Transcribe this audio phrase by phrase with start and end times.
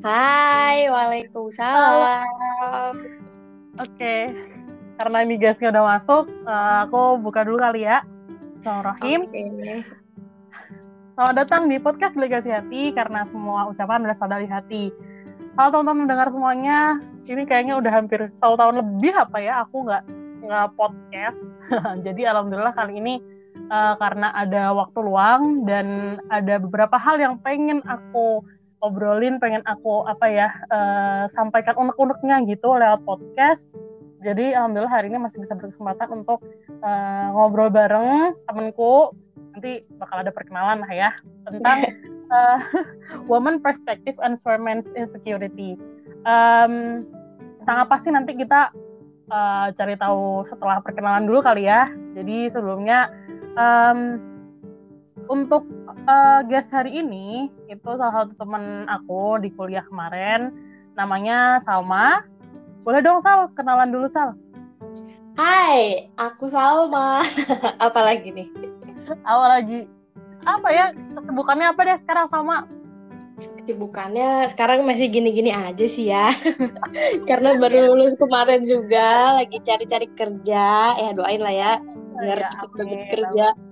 [0.00, 2.94] Hai, waalaikumsalam.
[3.76, 4.32] Oke,
[4.96, 8.00] karena ini gasnya udah masuk, uh, aku buka dulu kali ya.
[8.64, 9.28] Assalamualaikum.
[9.28, 9.44] Oke.
[11.12, 14.88] Selamat datang di podcast Delegasi Hati karena semua ucapan berasal dari hati.
[15.60, 16.96] Halo teman-teman mendengar semuanya,
[17.28, 20.02] ini kayaknya udah hampir satu tahun lebih apa ya aku nggak
[20.48, 21.60] nggak podcast.
[22.08, 23.20] Jadi alhamdulillah kali ini
[23.68, 28.40] uh, karena ada waktu luang dan ada beberapa hal yang pengen aku
[28.80, 33.68] obrolin, pengen aku apa ya uh, sampaikan unek-uneknya gitu lewat podcast.
[34.20, 36.44] Jadi alhamdulillah hari ini masih bisa berkesempatan untuk
[36.84, 39.16] uh, ngobrol bareng temenku.
[39.56, 41.10] Nanti bakal ada perkenalan lah ya
[41.48, 41.78] tentang
[42.28, 42.60] uh,
[43.30, 45.80] woman perspective and women's insecurity.
[46.28, 47.04] Um,
[47.64, 48.72] tentang apa sih nanti kita
[49.32, 51.88] uh, cari tahu setelah perkenalan dulu kali ya.
[52.12, 53.08] Jadi sebelumnya
[53.56, 54.29] um,
[55.30, 55.62] untuk
[56.10, 60.50] uh, guest hari ini itu salah satu teman aku di kuliah kemarin
[60.98, 62.26] namanya Salma.
[62.82, 64.34] Boleh dong Sal, kenalan dulu Sal.
[65.38, 67.22] Hai, aku Salma.
[67.86, 68.50] apa lagi nih?
[69.22, 69.86] Apa lagi?
[70.42, 70.90] Apa ya?
[71.14, 72.66] Kesibukannya apa deh sekarang Salma?
[73.62, 76.34] Kesibukannya sekarang masih gini-gini aja sih ya.
[77.30, 80.98] Karena baru lulus kemarin juga, lagi cari-cari kerja.
[80.98, 81.72] Ya doain lah ya,
[82.18, 83.46] biar ya, cepet dapat kerja.
[83.54, 83.69] Amin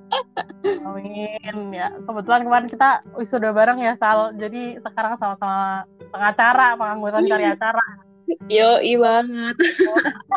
[1.73, 1.89] ya.
[2.05, 4.35] Kebetulan kemarin kita wisuda bareng ya Sal.
[4.37, 7.87] Jadi sekarang sama-sama pengacara, pengangguran cari acara.
[8.53, 9.57] Yo, i banget.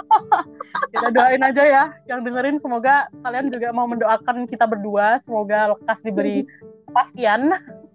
[0.95, 6.03] kita doain aja ya yang dengerin semoga kalian juga mau mendoakan kita berdua semoga lekas
[6.03, 6.47] diberi
[6.88, 7.52] kepastian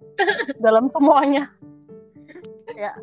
[0.65, 1.49] dalam semuanya.
[2.77, 2.93] ya.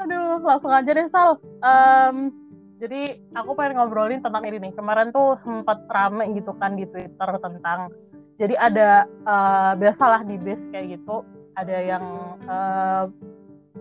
[0.00, 1.36] Aduh, langsung aja deh Sal.
[1.60, 2.39] Um,
[2.80, 4.72] jadi aku pengen ngobrolin tentang ini nih.
[4.72, 7.92] Kemarin tuh sempat rame gitu kan di Twitter tentang
[8.40, 11.20] jadi ada uh, biasalah di base kayak gitu
[11.60, 12.04] ada yang
[12.48, 13.04] uh,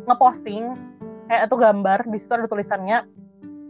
[0.03, 0.75] ngeposting
[1.31, 3.07] kayak itu gambar di situ ada tulisannya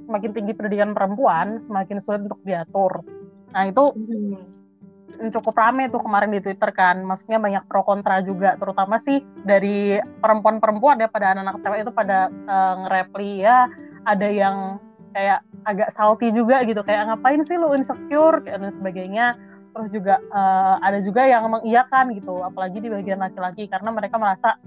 [0.10, 3.06] semakin tinggi pendidikan perempuan semakin sulit untuk diatur.
[3.54, 5.30] Nah itu hmm.
[5.30, 10.00] cukup rame tuh kemarin di Twitter kan, maksudnya banyak pro kontra juga, terutama sih dari
[10.24, 13.68] perempuan-perempuan ya pada anak-anak cewek itu pada uh, ngerepli ya,
[14.08, 14.80] ada yang
[15.14, 16.82] kayak agak salty juga gitu.
[16.86, 18.42] Kayak ngapain sih lu insecure?
[18.46, 19.38] Dan sebagainya.
[19.70, 24.58] Terus juga uh, ada juga yang mengiyakan gitu apalagi di bagian laki-laki karena mereka merasa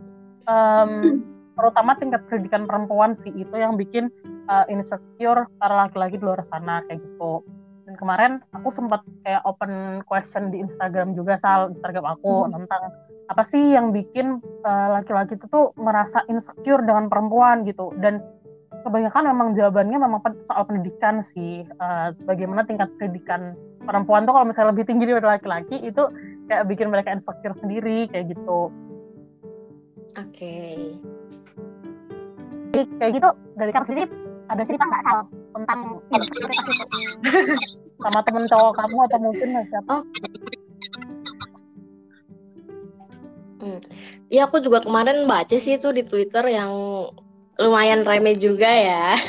[0.46, 1.02] um,
[1.58, 4.08] terutama tingkat pendidikan perempuan sih itu yang bikin
[4.48, 7.42] uh, insecure para laki-laki di luar sana kayak gitu.
[7.82, 12.50] Dan kemarin aku sempat kayak open question di Instagram juga soal Instagram aku hmm.
[12.56, 12.82] tentang
[13.28, 17.92] apa sih yang bikin uh, laki-laki itu tuh merasa insecure dengan perempuan gitu.
[17.98, 18.22] Dan
[18.80, 23.52] kebanyakan memang jawabannya memang soal pendidikan sih uh, bagaimana tingkat pendidikan
[23.84, 26.02] perempuan tuh kalau misalnya lebih tinggi daripada laki-laki itu
[26.48, 28.72] kayak bikin mereka insecure sendiri kayak gitu
[30.16, 30.96] oke okay.
[32.98, 33.28] kayak gitu
[33.60, 34.06] dari kamu sendiri
[34.50, 35.20] ada cerita nggak soal
[35.52, 35.80] tentang
[38.02, 40.04] sama temen cowok kamu atau mungkin siapa oh.
[43.62, 43.78] Hmm.
[44.26, 46.72] Ya aku juga kemarin baca sih itu di Twitter yang
[47.60, 49.04] lumayan rame juga ya.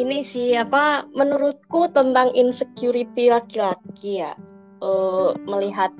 [0.00, 4.32] Ini sih apa menurutku tentang insecurity laki-laki ya.
[4.82, 5.94] Uh, melihat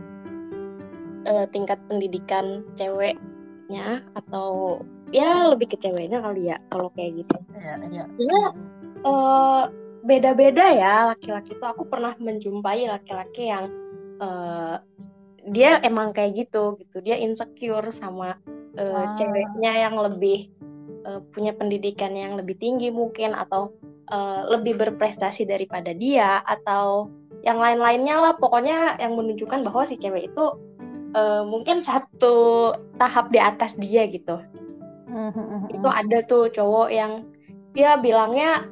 [1.28, 4.80] uh, tingkat pendidikan ceweknya atau
[5.14, 7.36] ya lebih ke ceweknya kali ya kalau kayak gitu.
[7.54, 8.04] Iya, iya.
[8.16, 8.42] Ya,
[9.06, 9.62] uh,
[10.02, 11.64] beda-beda ya laki-laki itu.
[11.64, 13.68] Aku pernah menjumpai laki-laki yang
[14.18, 14.80] uh,
[15.52, 17.04] dia emang kayak gitu gitu.
[17.04, 18.40] Dia insecure sama
[18.78, 19.06] uh, ah.
[19.18, 20.52] ceweknya yang lebih
[21.04, 23.72] uh, punya pendidikan yang lebih tinggi mungkin atau
[24.12, 27.10] uh, lebih berprestasi daripada dia atau
[27.42, 30.44] yang lain-lainnya lah pokoknya yang menunjukkan bahwa si cewek itu
[31.18, 34.38] uh, mungkin satu tahap di atas dia gitu
[35.10, 35.74] mm-hmm.
[35.74, 37.26] itu ada tuh cowok yang
[37.74, 38.68] dia bilangnya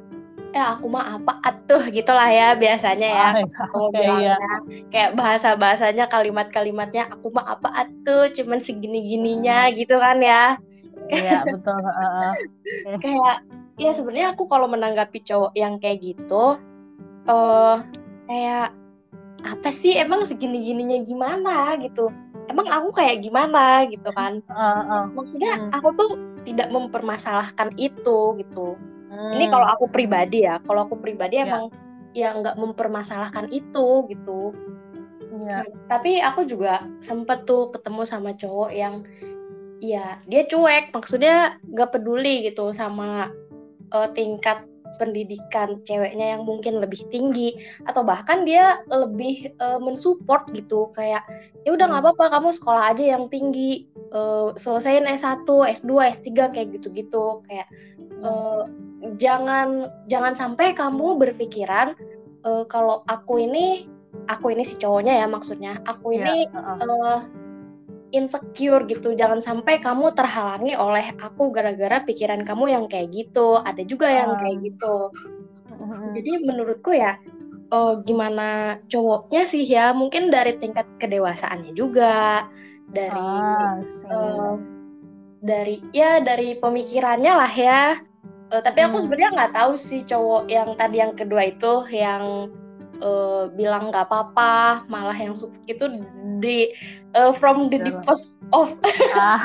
[0.51, 3.29] ya aku mah apa atuh gitulah ya biasanya ya.
[3.71, 4.35] Oh, iya.
[4.91, 10.59] kayak bahasa bahasanya kalimat kalimatnya aku mah apa atuh cuman segini gininya gitu kan ya.
[11.11, 12.31] Iya betul uh,
[13.03, 13.43] kayak
[13.79, 16.59] ya sebenarnya aku kalau menanggapi cowok yang kayak gitu
[17.27, 17.75] uh,
[18.27, 18.75] kayak
[19.41, 19.97] apa sih?
[19.97, 22.11] Emang segini gininya gimana gitu?
[22.51, 24.43] Emang aku kayak gimana gitu kan?
[24.51, 25.79] Uh, uh, maksudnya uh.
[25.79, 26.11] aku tuh
[26.43, 28.75] tidak mempermasalahkan itu gitu
[29.11, 29.35] Hmm.
[29.35, 31.45] Ini kalau aku pribadi ya, kalau aku pribadi ya.
[31.45, 31.67] emang
[32.15, 34.55] ya nggak mempermasalahkan itu gitu.
[35.43, 35.67] Ya.
[35.91, 39.03] Tapi aku juga sempet tuh ketemu sama cowok yang
[39.83, 43.31] ya dia cuek, maksudnya nggak peduli gitu sama
[43.91, 44.63] uh, tingkat
[45.01, 47.57] pendidikan ceweknya yang mungkin lebih tinggi
[47.89, 51.25] atau bahkan dia lebih uh, mensupport gitu kayak
[51.65, 52.13] ya udah nggak hmm.
[52.13, 55.89] apa-apa kamu sekolah aja yang tinggi uh, selesaiin S1, S2,
[56.21, 57.65] S3 kayak gitu-gitu kayak
[58.21, 58.63] uh,
[59.17, 61.93] jangan jangan sampai kamu berpikiran
[62.45, 63.89] uh, kalau aku ini
[64.29, 66.85] aku ini si cowoknya ya maksudnya aku iya, ini yeah, uh -uh.
[66.85, 67.19] uh,
[68.11, 69.15] insecure gitu.
[69.15, 73.63] Jangan sampai kamu terhalangi oleh aku gara-gara pikiran kamu yang kayak gitu.
[73.63, 74.95] Ada juga yang kayak gitu.
[76.11, 77.17] Jadi menurutku ya
[77.71, 82.45] oh, gimana cowoknya sih ya mungkin dari tingkat kedewasaannya juga
[82.91, 83.79] dari ah,
[84.11, 84.59] uh,
[85.39, 87.81] dari ya dari pemikirannya lah ya.
[88.51, 89.03] Uh, tapi aku hmm.
[89.07, 92.51] sebenarnya nggak tahu sih cowok yang tadi yang kedua itu yang
[93.01, 95.87] uh, bilang nggak apa-apa malah yang suka itu
[96.39, 96.71] di
[97.17, 98.71] uh, from the deep post of
[99.17, 99.41] ah,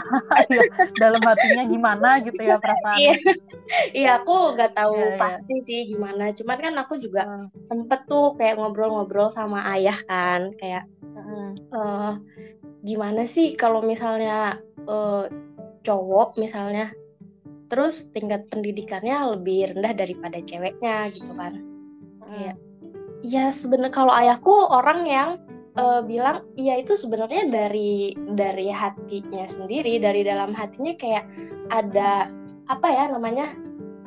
[0.49, 0.63] iya.
[1.01, 3.15] dalam hatinya gimana gitu ya perasaan iya
[3.97, 5.19] iya aku nggak tahu iya.
[5.19, 5.65] pasti yeah.
[5.65, 7.49] sih gimana cuman kan aku juga hmm.
[7.67, 11.57] sempet tuh kayak ngobrol-ngobrol sama ayah kan kayak hmm.
[11.73, 12.21] uh,
[12.87, 15.27] gimana sih kalau misalnya uh,
[15.83, 16.93] cowok misalnya
[17.67, 21.59] terus tingkat pendidikannya lebih rendah daripada ceweknya gitu kan.
[22.27, 22.57] Kayak
[23.27, 25.29] ya sebenarnya kalau ayahku orang yang
[25.79, 31.25] uh, bilang ya itu sebenarnya dari dari hatinya sendiri dari dalam hatinya kayak
[31.75, 32.31] ada
[32.67, 33.55] apa ya namanya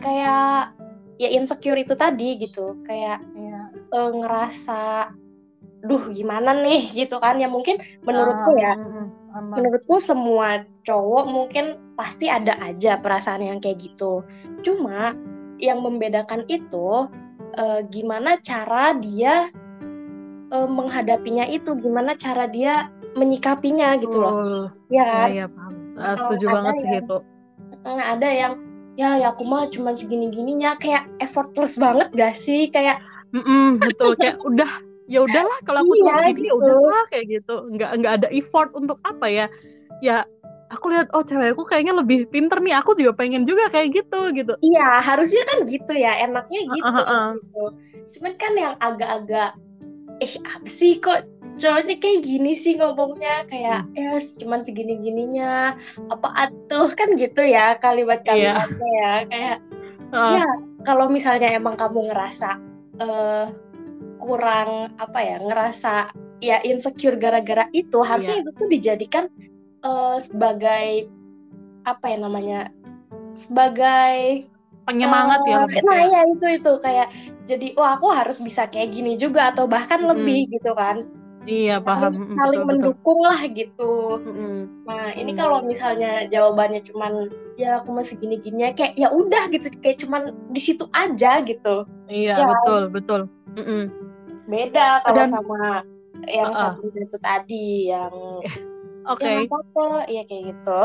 [0.04, 0.76] kayak
[1.20, 2.80] ya insecure itu tadi gitu.
[2.88, 3.60] Kayak ya.
[3.92, 5.12] uh, ngerasa
[5.84, 6.92] duh gimana nih?
[7.06, 7.40] gitu kan.
[7.40, 8.76] Ya mungkin menurutku ya.
[8.80, 14.26] Uh, menurutku semua cowok mungkin pasti ada aja perasaan yang kayak gitu
[14.66, 15.14] cuma
[15.60, 17.12] yang membedakan itu
[17.60, 19.52] uh, gimana cara dia
[20.54, 24.34] uh, menghadapinya itu, gimana cara dia menyikapinya gitu loh.
[24.34, 25.30] Uh, ya kan?
[25.30, 25.74] Ya, ya paham.
[26.00, 27.18] Uh, setuju uh, banget sih gitu.
[27.86, 28.54] ada yang
[29.00, 33.00] ya ya aku mah cuma segini-gininya kayak effortless banget gak sih kayak
[33.32, 34.68] mm -mm, betul kayak udah
[35.10, 36.58] ya udahlah kalau aku iya, cuma segini ya gitu.
[36.62, 39.46] udahlah kayak gitu nggak nggak ada effort untuk apa ya
[40.06, 40.18] ya
[40.70, 44.54] aku lihat oh cewekku kayaknya lebih pinter nih aku juga pengen juga kayak gitu gitu
[44.62, 47.28] iya harusnya kan gitu ya enaknya gitu, uh, uh, uh.
[47.42, 47.64] gitu.
[48.18, 49.58] cuman kan yang agak-agak
[50.22, 51.26] eh apa sih kok
[51.60, 53.98] cowoknya kayak gini sih ngomongnya kayak hmm.
[53.98, 55.76] ya cuman segini gininya
[56.14, 59.26] apa atuh kan gitu ya kalimat-kalimatnya yeah.
[59.26, 59.58] ya kayak
[60.14, 60.38] uh.
[60.38, 60.48] ya
[60.86, 62.62] kalau misalnya emang kamu ngerasa
[63.04, 63.52] uh,
[64.20, 66.12] kurang apa ya ngerasa
[66.44, 68.44] ya insecure gara-gara itu harusnya yeah.
[68.44, 69.26] itu tuh dijadikan
[69.84, 71.08] uh, sebagai
[71.88, 72.62] apa ya namanya
[73.32, 74.46] sebagai
[74.84, 77.08] penyemangat uh, ya lebih nah ya itu itu kayak
[77.50, 80.10] jadi wah oh, aku harus bisa kayak gini juga atau bahkan hmm.
[80.14, 81.06] lebih gitu kan
[81.50, 83.30] iya paham saling, saling betul, mendukung betul.
[83.30, 84.60] lah gitu hmm.
[84.86, 85.40] nah ini hmm.
[85.40, 90.36] kalau misalnya jawabannya cuman ya aku masih gini gini kayak ya udah gitu kayak cuman
[90.54, 93.22] di situ aja gitu iya ya, betul betul
[93.58, 93.84] mm -mm.
[94.50, 95.86] Beda kalau Dan, sama
[96.26, 96.74] yang uh -uh.
[96.76, 98.14] satu itu tadi yang
[99.10, 99.26] Oke.
[99.26, 100.12] Okay.
[100.12, 100.80] Iya kayak gitu.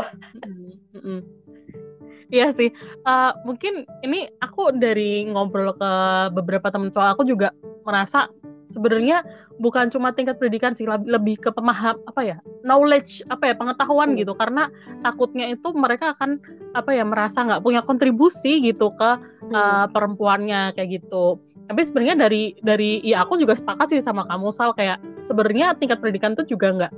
[2.33, 2.73] Iya sih.
[3.05, 5.91] Uh, mungkin ini aku dari ngobrol ke
[6.33, 7.53] beberapa temen cowok aku juga
[7.85, 8.25] merasa
[8.65, 9.21] sebenarnya
[9.61, 14.25] bukan cuma tingkat pendidikan sih lebih ke pemaham apa ya knowledge apa ya pengetahuan hmm.
[14.25, 14.67] gitu karena
[15.05, 16.41] takutnya itu mereka akan
[16.73, 19.53] apa ya merasa nggak punya kontribusi gitu ke hmm.
[19.53, 24.53] uh, perempuannya kayak gitu tapi sebenarnya dari dari ya aku juga sepakat sih sama kamu
[24.53, 24.71] sal.
[24.77, 26.91] Kayak sebenarnya tingkat pendidikan itu juga nggak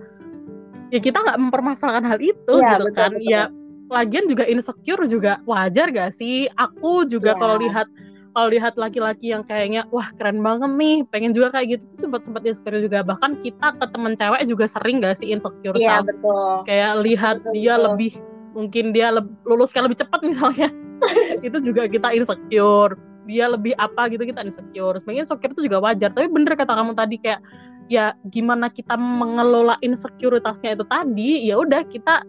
[0.92, 3.12] ya kita nggak mempermasalahkan hal itu ya, gitu betul, kan.
[3.16, 3.32] betul.
[3.32, 3.42] ya
[3.88, 6.52] lagian juga insecure juga wajar gak sih?
[6.60, 7.40] Aku juga ya.
[7.40, 7.88] kalau lihat
[8.36, 12.44] kalau lihat laki-laki yang kayaknya wah keren banget nih pengen juga kayak gitu sempat sempat
[12.44, 13.02] insecure juga.
[13.08, 16.68] Bahkan kita ke teman cewek juga sering gak sih insecure Iya betul.
[16.68, 17.86] Kayak lihat betul, dia betul.
[17.88, 18.14] lebih
[18.58, 20.68] mungkin dia le lulusnya lebih cepat misalnya.
[21.48, 24.98] Itu juga kita insecure dia lebih apa gitu kita insecure.
[24.98, 27.44] Sebenarnya insecure itu juga wajar tapi bener kata kamu tadi kayak
[27.92, 32.24] ya gimana kita mengelola insekuritasnya itu tadi ya udah kita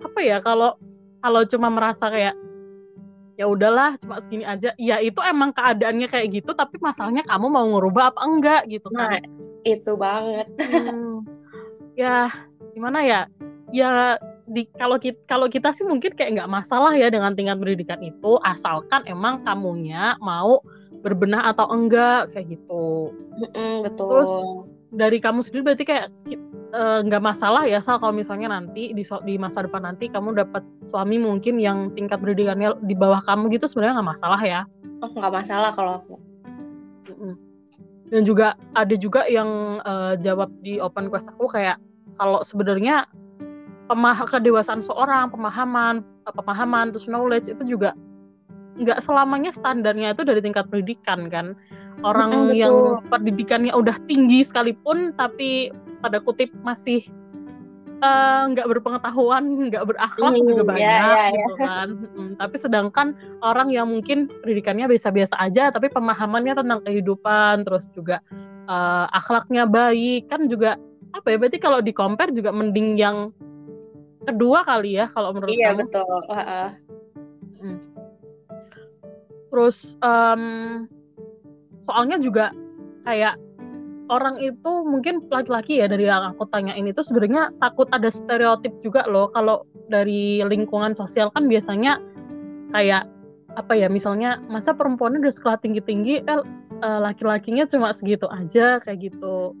[0.00, 0.76] apa ya kalau
[1.20, 2.36] kalau cuma merasa kayak
[3.40, 7.64] ya udahlah cuma segini aja ya itu emang keadaannya kayak gitu tapi masalahnya kamu mau
[7.64, 9.16] ngubah apa enggak gitu kan.
[9.16, 9.20] Nah,
[9.64, 10.46] itu banget.
[10.60, 11.24] Hmm,
[11.96, 12.28] ya
[12.76, 13.20] gimana ya?
[13.72, 14.20] Ya
[14.50, 18.34] di kalau kita kalau kita sih mungkin kayak nggak masalah ya dengan tingkat pendidikan itu
[18.42, 20.58] asalkan emang kamunya mau
[21.06, 24.32] berbenah atau enggak kayak gitu mm betul terus
[24.90, 26.06] dari kamu sendiri berarti kayak
[26.74, 30.34] eh, nggak uh, masalah ya Sal kalau misalnya nanti di di masa depan nanti kamu
[30.34, 34.60] dapat suami mungkin yang tingkat pendidikannya di bawah kamu gitu sebenarnya nggak masalah ya?
[34.98, 36.14] Oh nggak masalah kalau aku.
[38.10, 41.78] Dan juga ada juga yang uh, jawab di open quest aku kayak
[42.18, 43.06] kalau sebenarnya
[43.90, 47.98] pemah kedewasaan seorang, pemahaman, pemahaman terus knowledge itu juga
[48.78, 51.58] nggak selamanya standarnya itu dari tingkat pendidikan kan
[52.06, 52.56] orang betul.
[52.56, 52.76] yang
[53.12, 55.68] pendidikannya udah tinggi sekalipun tapi
[56.00, 57.04] pada kutip masih
[58.00, 61.28] eh, nggak berpengetahuan nggak berakhlak Hmm, juga ya, banyak ya, ya.
[61.36, 63.08] gitu kan Mm, tapi sedangkan
[63.44, 68.24] orang yang mungkin pendidikannya biasa-biasa aja tapi pemahamannya tentang kehidupan terus juga
[68.64, 70.80] eh, akhlaknya baik kan juga
[71.10, 73.34] apa ya berarti kalau di compare juga mending yang
[74.24, 76.18] kedua kali ya kalau menurut Iya kamu betul.
[76.32, 76.68] Heeh.
[79.50, 80.42] Terus em,
[81.84, 82.54] soalnya juga
[83.02, 83.34] kayak
[84.10, 89.06] orang itu mungkin laki-laki ya dari yang aku tanyain itu sebenarnya takut ada stereotip juga
[89.06, 92.02] loh kalau dari lingkungan sosial kan biasanya
[92.74, 93.06] kayak
[93.58, 96.40] apa ya misalnya masa perempuannya udah sekolah tinggi-tinggi eh
[96.82, 99.54] eh, laki-lakinya cuma segitu aja kayak gitu.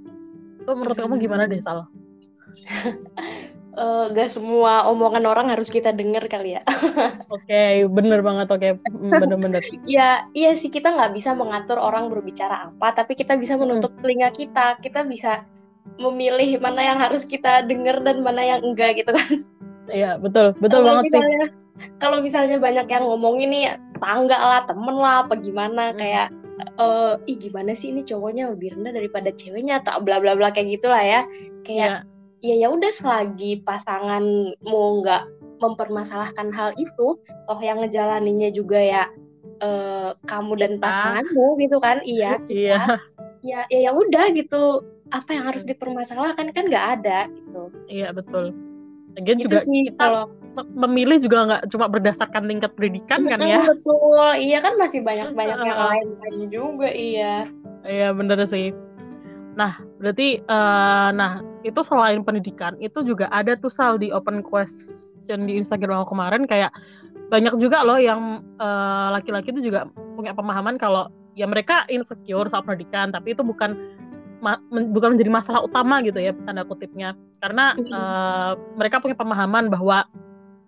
[0.62, 1.86] Itu menurut kamu gimana deh Sal?
[3.70, 6.62] Eh, gak semua omongan orang harus kita denger kali ya.
[7.30, 9.62] Oke, bener banget oke, Mm, bener-bener.
[9.86, 14.34] Ya, iya sih kita nggak bisa mengatur orang berbicara apa, tapi kita bisa menutup telinga
[14.34, 14.74] kita.
[14.82, 15.46] Kita bisa
[16.02, 19.46] memilih mana yang harus kita denger dan mana yang enggak gitu kan.
[19.86, 21.10] Iya betul, betul kalau banget sih.
[21.22, 21.44] misalnya,
[21.96, 23.64] Kalau misalnya banyak yang ngomongin nih
[24.02, 25.96] tangga lah, temen lah, apa gimana Hmm.
[25.96, 26.28] kayak
[26.76, 30.76] eh ih gimana sih ini cowoknya lebih rendah daripada ceweknya atau bla bla bla kayak
[30.76, 31.22] gitulah ya.
[31.64, 32.09] Kayak Iya.
[32.40, 34.56] Ya ya udah selagi pasanganmu
[35.00, 35.22] nggak
[35.60, 39.04] mempermasalahkan hal itu toh yang ngejalaninnya juga ya
[39.60, 40.82] eh, kamu dan Kita.
[40.82, 42.78] pasanganmu gitu kan iya kita Iya.
[43.40, 44.80] ya ya ya udah gitu
[45.10, 48.54] apa yang harus dipermasalahkan kan nggak ada gitu Iya betul.
[49.10, 50.22] Lagian Gitu juga sih kita kalau
[50.54, 53.58] me- memilih juga nggak cuma berdasarkan tingkat pendidikan kan ya.
[53.66, 57.34] betul iya kan masih banyak banyak yang lain lain juga iya
[57.80, 58.70] Iya bener sih.
[59.58, 65.44] Nah berarti eh, nah itu selain pendidikan itu juga ada tuh sal di open question
[65.46, 66.72] di Instagram aku kemarin kayak
[67.30, 72.66] banyak juga loh yang eh, laki-laki itu juga punya pemahaman kalau ya mereka insecure soal
[72.66, 73.74] pendidikan tapi itu bukan
[74.42, 77.14] ma- men- bukan menjadi masalah utama gitu ya tanda kutipnya.
[77.40, 80.08] Karena eh, mereka punya pemahaman bahwa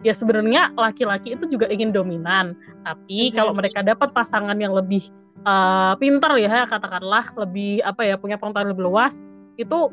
[0.03, 3.35] ya sebenarnya laki-laki itu juga ingin dominan tapi Mhm.
[3.39, 5.07] kalau mereka dapat pasangan yang lebih
[5.43, 9.27] eh, pintar ya katakanlah lebih apa ya punya pengetahuan lebih luas
[9.59, 9.91] itu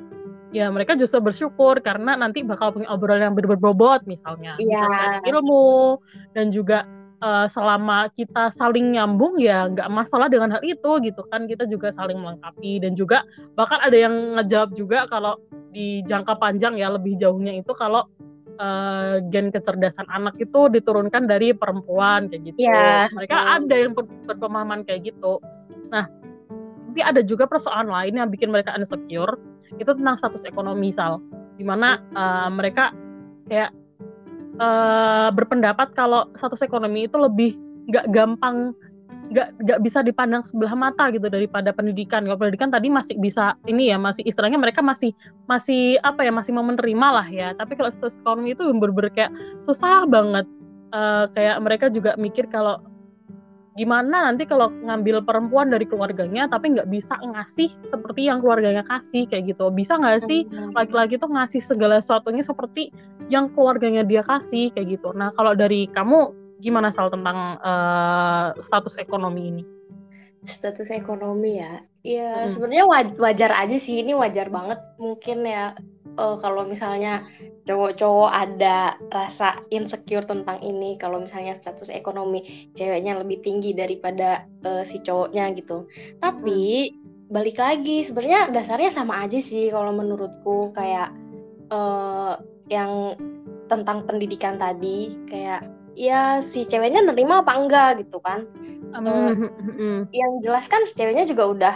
[0.53, 4.57] ya mereka justru bersyukur karena nanti bakal punya obrolan yang berbobot misalnya.
[4.57, 5.97] Bisa share ilmu
[6.33, 6.85] dan juga
[7.19, 11.45] eh, selama kita saling nyambung ya nggak masalah dengan hal itu gitu kan.
[11.49, 13.25] Kita juga saling melengkapi dan juga
[13.57, 15.37] bahkan ada yang ngejawab juga kalau
[15.69, 18.05] di jangka panjang ya lebih jauhnya itu kalau
[18.59, 22.67] eh, gen kecerdasan anak itu diturunkan dari perempuan kayak gitu.
[22.67, 23.07] Iya.
[23.15, 25.39] Mereka ada yang ber- berpemahaman kayak gitu.
[25.89, 26.05] Nah,
[26.89, 29.39] tapi ada juga persoalan lain yang bikin mereka insecure
[29.79, 31.23] itu tentang status ekonomi sal,
[31.55, 32.91] di mana eh, mereka
[33.47, 33.71] kayak
[34.59, 37.55] eh, berpendapat kalau status ekonomi itu lebih
[37.89, 38.75] nggak gampang
[39.29, 42.25] nggak nggak bisa dipandang sebelah mata gitu daripada pendidikan.
[42.25, 45.13] Kalau pendidikan tadi masih bisa ini ya masih istilahnya mereka masih
[45.45, 47.53] masih apa ya masih mau menerima lah ya.
[47.53, 49.31] Tapi kalau status ekonomi itu bener-bener kayak
[49.62, 50.50] susah banget.
[50.89, 52.81] Eh, kayak mereka juga mikir kalau
[53.77, 59.29] gimana nanti kalau ngambil perempuan dari keluarganya tapi nggak bisa ngasih seperti yang keluarganya kasih
[59.29, 59.69] kayak gitu.
[59.69, 62.89] Bisa nggak sih laki-laki tuh ngasih segala sesuatunya seperti
[63.29, 65.13] yang keluarganya dia kasih kayak gitu.
[65.13, 69.63] Nah kalau dari kamu gimana soal tentang eh, status ekonomi ini?
[70.47, 71.83] status ekonomi ya?
[71.99, 72.55] Ya Mm-mm.
[72.55, 73.99] sebenarnya waj- wajar aja sih.
[73.99, 75.75] Ini wajar banget mungkin ya.
[76.15, 77.27] Eh, kalau misalnya
[77.67, 84.83] cowok-cowok ada rasa insecure tentang ini kalau misalnya status ekonomi ceweknya lebih tinggi daripada eh,
[84.87, 85.91] si cowoknya gitu.
[86.23, 86.91] Tapi
[87.29, 90.71] balik lagi sebenarnya dasarnya sama aja sih kalau menurutku.
[90.71, 91.11] Kayak
[91.67, 92.33] eh,
[92.71, 93.19] yang
[93.67, 95.13] tentang pendidikan tadi.
[95.27, 95.67] Kayak
[95.98, 98.46] ya si ceweknya nerima apa enggak gitu kan
[98.89, 101.75] Hmm, yang jelas kan si ceweknya juga udah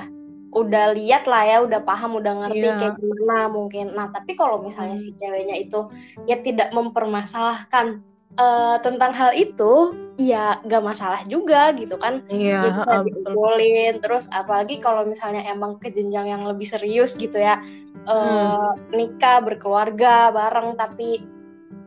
[0.54, 2.78] udah lihat lah ya, udah paham, udah ngerti Iya.
[2.78, 3.86] kayak gimana mungkin.
[3.98, 5.90] Nah, tapi kalau misalnya si ceweknya itu
[6.30, 12.26] ya tidak mempermasalahkan eh, tentang hal itu, ya gak masalah juga gitu kan.
[12.30, 13.14] Iya, Ya bisa betul.
[13.30, 17.62] diobrolin, terus apalagi kalau misalnya emang ke jenjang yang lebih serius gitu ya,
[18.10, 18.74] eh, Hmm.
[18.90, 21.22] nikah berkeluarga bareng tapi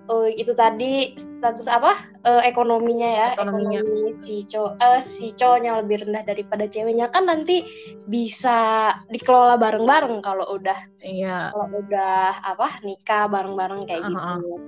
[0.06, 1.94] eh, itu tadi status apa
[2.26, 3.86] Eh, ekonominya ya Ekonominya.
[3.86, 7.62] ekonomi si cowok eh, si cowoknya lebih rendah daripada ceweknya kan nanti
[8.02, 11.54] bisa dikelola bareng-bareng kalau udah Iya.
[11.54, 14.58] kalau udah apa nikah bareng-bareng kayak Ah, ah, gitu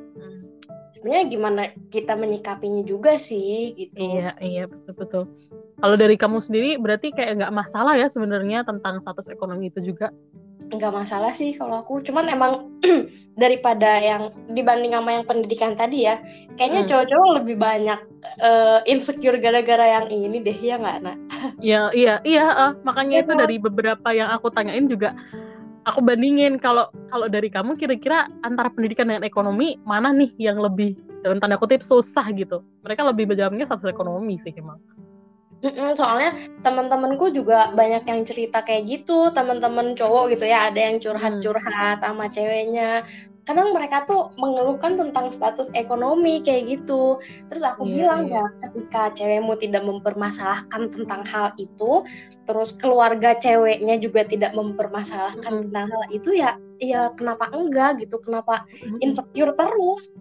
[0.94, 5.22] sebenarnya gimana kita menyikapinya juga sih gitu Iya, iya betul betul.
[5.78, 10.10] Kalau dari kamu sendiri berarti kayak nggak masalah ya sebenarnya tentang status ekonomi itu juga.
[10.68, 12.52] Nggak masalah sih kalau aku cuman emang
[13.42, 16.20] daripada yang dibanding sama yang pendidikan tadi ya
[16.54, 16.88] kayaknya Hmm.
[16.92, 18.00] cowok-cowok lebih banyak
[18.38, 21.16] eh, insecure gara-gara yang ini deh ya nggak nak
[21.62, 23.40] Ya, iya, iya, eh, makanya Iya itu kan?
[23.40, 25.14] dari beberapa yang aku tanyain juga
[25.82, 30.98] aku bandingin kalau kalau dari kamu kira-kira antara pendidikan dengan ekonomi mana nih yang lebih
[31.24, 32.60] dalam tanda kutip susah gitu.
[32.84, 34.78] Mereka lebih menjawabnya satu ekonomi sih emang.
[35.58, 41.02] Mm-mm, soalnya teman-temanku juga banyak yang cerita kayak gitu teman-teman cowok gitu ya ada yang
[41.02, 43.02] curhat-curhat sama ceweknya
[43.42, 47.16] kadang mereka tuh mengeluhkan tentang status ekonomi kayak gitu
[47.48, 48.44] terus aku Iya, bilang iya.
[48.44, 52.04] ya ketika cewekmu tidak mempermasalahkan tentang hal itu
[52.44, 55.62] terus keluarga ceweknya juga tidak mempermasalahkan Mm-mm.
[55.72, 58.68] tentang hal itu ya ya kenapa enggak gitu kenapa
[59.00, 60.12] insecure terus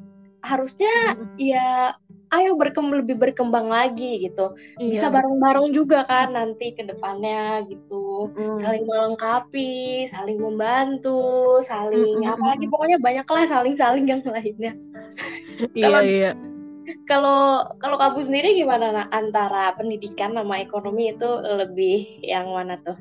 [0.41, 1.36] harusnya Mm-mm.
[1.36, 2.00] ya
[2.36, 4.51] ayo berkembang lebih berkembang lagi gitu.
[4.75, 8.29] Iya, bisa bareng-bareng juga kan nanti ke depannya gitu.
[8.36, 8.57] Mm.
[8.60, 14.74] saling melengkapi saling membantu saling Mm, mm, apalagi pokoknya banyaklah saling-saling yang lainnya.
[15.74, 16.31] Iya, kalau- iya.
[17.07, 19.07] kalau kalau kamu sendiri gimana nak?
[19.12, 22.96] Antara pendidikan sama ekonomi itu lebih yang mana tuh?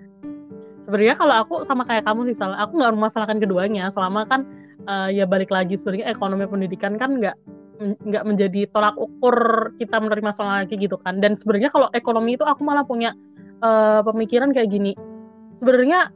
[0.83, 2.63] Sebenarnya kalau aku sama kayak kamu sih salah.
[2.63, 3.91] Aku nggak memasalahkan keduanya.
[3.91, 4.47] Selama kan
[4.87, 7.35] eh, ya balik lagi sebenarnya ekonomi pendidikan kan nggak
[7.79, 11.21] nggak menjadi tolak ukur kita menerima soal lagi gitu kan.
[11.21, 13.13] Dan sebenarnya kalau ekonomi itu aku malah punya
[13.61, 14.93] eh, pemikiran kayak gini.
[15.57, 16.13] Sebenarnya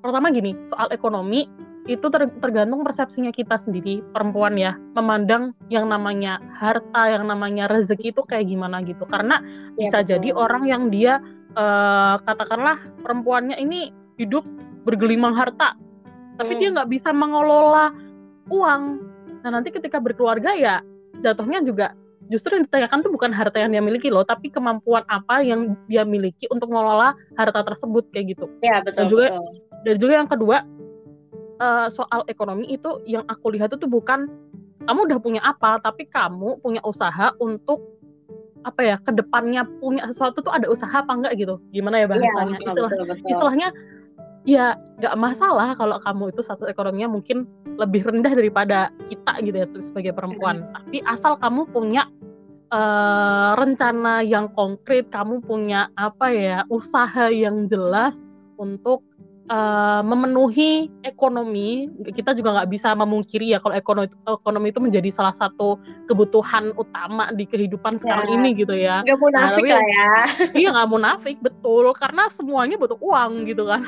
[0.00, 1.44] pertama gini soal ekonomi
[1.84, 8.12] itu ter- tergantung persepsinya kita sendiri perempuan ya memandang yang namanya harta yang namanya rezeki
[8.12, 10.10] itu kayak gimana gitu karena Iya, bisa betul.
[10.16, 11.20] jadi orang yang dia
[11.52, 14.44] eh, katakanlah perempuannya ini hidup
[14.84, 15.74] bergelimang harta
[16.36, 16.60] tapi Hmm.
[16.60, 17.92] dia nggak bisa mengelola
[18.48, 18.82] uang
[19.40, 20.84] nah nanti ketika berkeluarga ya
[21.20, 21.92] jatuhnya juga
[22.30, 26.06] justru yang ditanyakan tuh bukan harta yang dia miliki loh tapi kemampuan apa yang dia
[26.06, 28.46] miliki untuk mengelola harta tersebut kayak gitu.
[28.62, 29.50] Ya betul juga- betul.
[29.82, 30.56] dan juga yang kedua
[31.58, 34.30] eh, soal ekonomi itu yang aku lihat itu bukan
[34.86, 37.82] kamu udah punya apa tapi kamu punya usaha untuk
[38.60, 41.58] apa ya ke depannya punya sesuatu tuh ada usaha apa enggak gitu.
[41.72, 42.56] Gimana ya Iya, bahasanya?
[42.60, 43.28] betul, istilah betul, betul.
[43.32, 43.68] istilahnya
[44.48, 49.66] ya nggak masalah kalau kamu itu satu ekonominya mungkin lebih rendah daripada kita gitu ya
[49.68, 50.64] sebagai perempuan.
[50.76, 52.08] Tapi asal kamu punya
[52.72, 58.28] eh, rencana yang konkret kamu punya apa ya usaha yang jelas
[58.60, 59.04] untuk
[59.50, 65.34] eh, memenuhi ekonomi kita juga nggak bisa memungkiri ya kalau ekonomi ekonomi itu menjadi salah
[65.34, 65.74] satu
[66.06, 68.34] kebutuhan utama di kehidupan sekarang Ya.
[68.38, 69.02] ini gitu ya.
[69.02, 70.10] Gak munafik tapi- lah ya.
[70.62, 71.90] Iya nggak munafik betul.
[71.98, 73.82] Karena semuanya butuh uang gitu kan.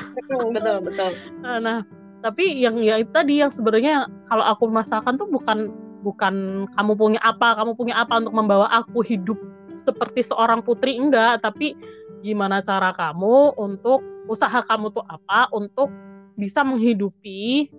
[0.51, 0.51] Betul
[0.83, 1.79] betul Nah, Nah,
[2.19, 5.71] tapi yang ya tadi yang sebenarnya kalau aku masalahkan tuh bukan
[6.03, 9.39] bukan kamu punya apa, kamu punya apa untuk membawa aku hidup
[9.79, 11.75] seperti seorang putri enggak, tapi
[12.19, 15.91] gimana cara kamu untuk usaha kamu tuh apa untuk
[16.33, 17.69] bisa menghidupi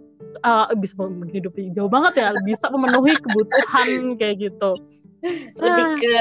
[0.45, 4.73] eh, bisa menghidupi jauh banget ya, bisa memenuhi kebutuhan kayak gitu.
[5.57, 5.97] lebih Ah.
[5.97, 6.19] ke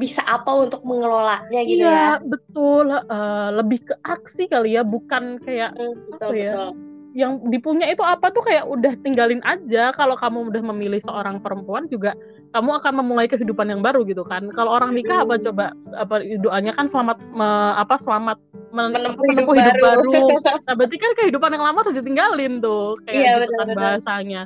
[0.00, 2.88] bisa apa untuk mengelolanya gitu iya, ya betul.
[2.88, 6.52] Eh, lebih ke aksi kali ya, bukan kayak Mm, betul Apa ya?
[6.56, 6.70] betul
[7.10, 11.90] yang dipunya itu apa tuh kayak udah tinggalin aja kalau kamu udah memilih seorang perempuan
[11.90, 12.14] juga
[12.50, 14.50] kamu akan memulai kehidupan yang baru gitu kan.
[14.50, 15.70] Kalau orang nikah apa coba?
[15.94, 18.38] Apa doanya kan selamat me- apa selamat
[18.74, 20.10] men- Menempuh menempuh hidup hidup, baru.
[20.10, 20.34] baru.
[20.66, 24.42] nah berarti kan kehidupan yang lama harus ditinggalin tuh kayak Iya, gitu kan bahasanya.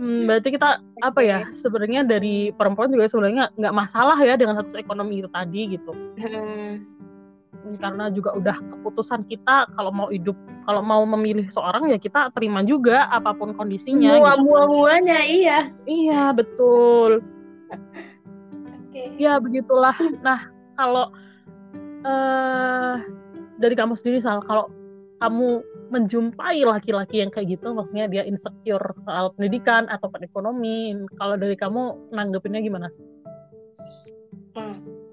[0.00, 4.80] Hmm, berarti kita apa ya sebenarnya dari perempuan juga sebenarnya nggak masalah ya dengan status
[4.80, 5.92] ekonomi itu tadi gitu.
[6.16, 6.72] Mm,
[7.78, 12.64] karena juga udah keputusan kita kalau mau hidup kalau mau memilih seorang ya kita terima
[12.64, 14.44] juga apa pun kondisinya semua gitu.
[14.48, 15.58] mua muanya iya.
[15.84, 17.20] Iya betul.
[18.88, 19.14] Oke.
[19.20, 19.94] Ya begitulah.
[20.24, 21.12] Nah kalau
[22.06, 22.94] eh
[23.60, 24.72] dari kamu sendiri Sal kalau
[25.20, 25.60] kamu
[25.92, 32.08] menjumpai laki-laki yang kayak gitu maksudnya dia insecure soal pendidikan atau ekonomi kalau dari kamu
[32.14, 32.88] nanggepinnya gimana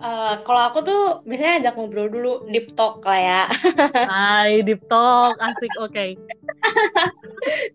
[0.07, 3.41] Eh, kalau aku tuh biasanya ajak ngobrol dulu deep talk lah ya.
[4.11, 6.15] Hai deep talk asik oke.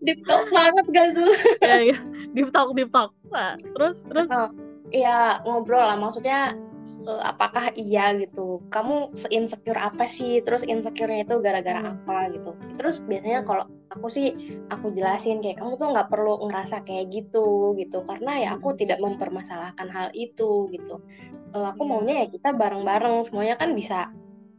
[0.01, 1.33] Deep talk banget gak tuh?
[1.61, 1.97] Ya, ya.
[2.33, 3.13] deep talk deep talk.
[3.29, 4.29] Nah, terus terus?
[4.33, 4.49] Oh.
[4.89, 5.97] Iya ngobrol lah.
[5.97, 6.57] Maksudnya
[7.03, 8.63] eh, apakah iya gitu?
[8.71, 10.39] Kamu se-insecure apa sih?
[10.41, 11.91] Terus insecure-nya itu gara-gara Hmm.
[11.99, 12.55] apa gitu?
[12.79, 14.27] Terus biasanya kalau aku sih
[14.73, 18.01] aku jelasin kayak kamu tuh nggak perlu ngerasa kayak gitu gitu.
[18.07, 20.99] Karena ya aku tidak mempermasalahkan hal itu gitu.
[21.53, 21.89] Eh, aku Iya.
[21.91, 24.09] maunya ya kita bareng-bareng semuanya kan bisa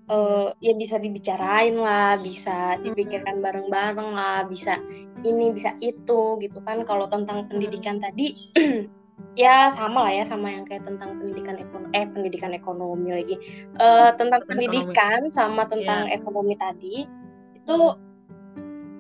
[0.05, 4.77] eh, ya bisa dibicarain lah bisa dipikirkan bareng-bareng lah bisa
[5.25, 6.85] ini bisa itu gitu kan.
[6.85, 8.37] Kalau tentang pendidikan tadi
[9.35, 13.37] ya sama lah ya sama yang kayak tentang pendidikan ekonomi eh pendidikan ekonomi lagi
[13.79, 14.49] Eh tentang Ekonomi.
[14.51, 17.07] pendidikan sama tentang ekonomi tadi
[17.55, 17.79] itu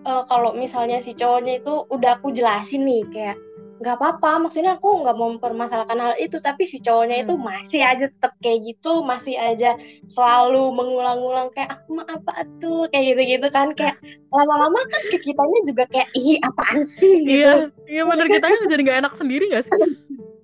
[0.05, 3.37] uh, kalau misalnya si cowoknya itu udah aku jelasin nih kayak
[3.83, 7.25] nggak apa-apa maksudnya aku nggak mau mempermasalahkan hal itu tapi si cowoknya hmm.
[7.27, 9.75] itu masih aja tetap kayak gitu masih aja
[10.07, 13.99] selalu mengulang-ulang kayak aku mah apa tuh kayak gitu-gitu kan kayak
[14.31, 17.35] lama-lama kan ke kitanya juga kayak ih apaan sih gitu.
[17.43, 17.53] iya
[17.91, 19.75] iya bener kita kan jadi nggak enak sendiri gak sih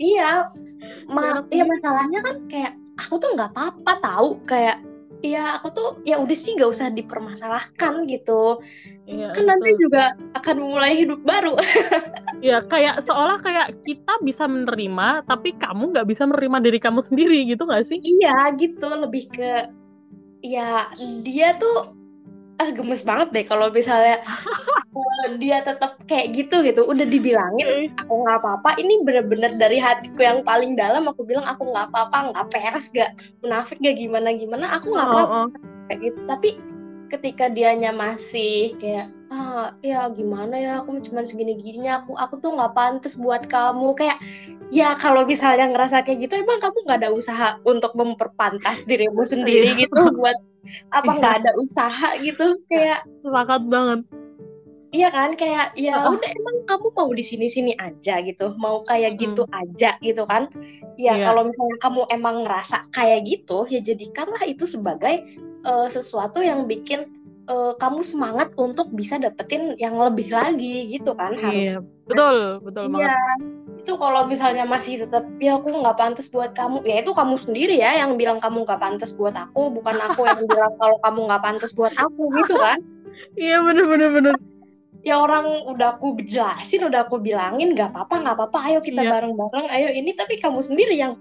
[0.03, 0.51] iya
[1.07, 4.83] ma iya masalahnya kan kayak aku tuh nggak apa-apa tahu kayak
[5.21, 8.65] Iya, aku tuh ya udah sih gak usah dipermasalahkan gitu.
[9.05, 11.55] Iya, kan nanti juga akan mulai hidup baru.
[12.41, 17.45] Iya, kayak seolah kayak kita bisa menerima, tapi kamu nggak bisa menerima diri kamu sendiri
[17.45, 18.01] gitu gak sih?
[18.01, 18.89] Iya, gitu.
[18.89, 19.69] Lebih ke
[20.41, 20.89] ya
[21.21, 22.00] dia tuh
[22.61, 24.21] ah gemes banget deh kalau misalnya
[24.93, 26.85] uh, dia tetap kayak gitu gitu.
[26.85, 28.77] Udah dibilangin aku nggak apa-apa.
[28.77, 33.17] Ini bener-bener dari hatiku yang paling dalam aku bilang aku nggak apa-apa nggak peres gak
[33.41, 35.25] munafik gak gimana gimana aku nggak apa-apa.
[35.33, 35.47] Oh, oh.
[35.89, 36.21] kayak gitu.
[36.29, 36.49] Tapi
[37.11, 42.55] ketika dianya masih kayak ah ya gimana ya aku cuma segini gininya aku aku tuh
[42.55, 44.19] nggak pantas buat kamu kayak
[44.71, 49.75] ya kalau misalnya ngerasa kayak gitu emang kamu nggak ada usaha untuk memperpantas dirimu sendiri
[49.75, 49.87] iya.
[49.87, 50.39] gitu buat
[50.95, 54.01] apa nggak ada usaha gitu kayak sepakat banget
[54.95, 56.15] iya kan kayak ya oh.
[56.15, 59.61] udah emang kamu mau di sini sini aja gitu mau kayak gitu hmm.
[59.63, 60.51] aja gitu kan
[60.99, 61.27] ya yeah.
[61.31, 65.23] kalau misalnya kamu emang ngerasa kayak gitu ya jadikanlah itu sebagai
[65.65, 67.07] uh, sesuatu yang bikin
[67.51, 71.77] uh, kamu semangat untuk bisa dapetin yang lebih lagi gitu kan harus.
[71.77, 73.11] iya betul betul banget.
[73.11, 73.19] Iya
[73.81, 76.85] itu kalau misalnya masih tetap ya aku nggak pantas buat kamu.
[76.85, 80.45] Ya itu kamu sendiri ya yang bilang kamu nggak pantas buat aku bukan aku yang
[80.45, 82.79] bilang kalau kamu nggak pantas buat aku gitu kan?
[83.35, 84.35] Iya bener bener bener
[85.01, 88.59] ya orang udah aku jelasin udah aku bilangin nggak apa-apa nggak apa-apa.
[88.69, 89.13] Ayo kita yeah.
[89.17, 89.67] bareng-bareng.
[89.73, 91.17] Ayo ini tapi kamu sendiri yang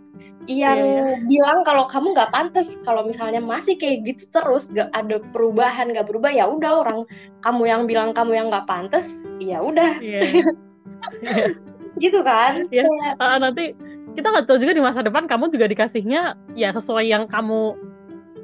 [0.50, 1.22] yang yeah, yeah.
[1.30, 2.76] bilang kalau kamu nggak pantas.
[2.84, 7.00] Kalau misalnya masih kayak gitu terus gak ada perubahan nggak berubah ya udah orang
[7.46, 10.00] kamu yang bilang kamu yang nggak pantas ya udah.
[10.04, 10.28] Yeah.
[11.24, 11.52] yeah
[12.00, 12.66] gitu kan?
[12.72, 12.88] Ya
[13.20, 13.76] uh, nanti
[14.16, 17.78] kita nggak tahu juga di masa depan kamu juga dikasihnya ya sesuai yang kamu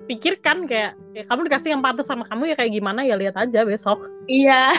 [0.06, 3.65] pikirkan kayak ya, kamu dikasih yang pantas sama kamu ya kayak gimana ya lihat aja
[3.65, 4.10] besok.
[4.30, 4.72] Iya.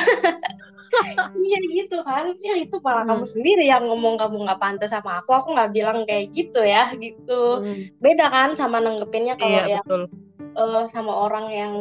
[1.37, 2.33] Iya gitu kan.
[2.41, 3.11] Ya itu malah hmm.
[3.13, 5.37] kamu sendiri yang ngomong kamu nggak pantas sama aku.
[5.37, 7.61] Aku nggak bilang kayak gitu ya gitu.
[7.61, 7.93] Hmm.
[8.01, 10.09] beda kan sama nanggepinnya kalau iya, ya betul
[10.57, 11.75] uh, sama orang yang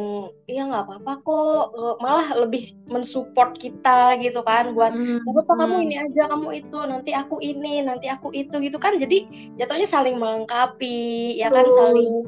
[0.46, 5.24] ya nggak apa-apa kok uh, malah lebih mensupport kita gitu kan buat hmm.
[5.24, 5.60] apa hmm.
[5.64, 9.26] kamu ini aja kamu itu nanti aku ini nanti aku itu gitu kan jadi
[9.58, 12.28] jatuhnya saling melengkapi ya kan saling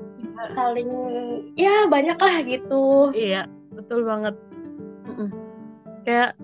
[0.55, 0.89] saling
[1.60, 4.33] ya banyak lah gitu iya betul banget
[6.07, 6.39] kayak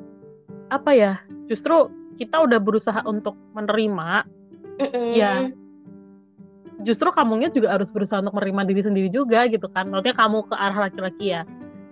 [0.76, 1.14] apa ya
[1.48, 1.88] justru
[2.20, 4.28] kita udah berusaha untuk menerima
[4.76, 5.10] mm -mm.
[5.16, 5.48] ya
[6.84, 10.56] justru kamunya juga harus berusaha untuk menerima diri sendiri juga gitu kan maksudnya kamu ke
[10.56, 11.42] arah laki-laki ya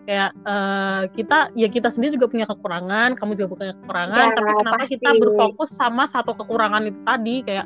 [0.05, 4.49] kayak uh, kita ya kita sendiri juga punya kekurangan kamu juga punya kekurangan ya, tapi
[4.51, 4.93] kenapa pasti.
[4.97, 7.65] kita berfokus sama satu kekurangan itu tadi kayak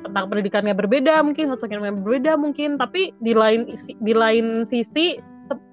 [0.00, 3.68] tentang pendidikannya berbeda mungkin sosialnya berbeda mungkin tapi di lain
[4.00, 5.20] di lain sisi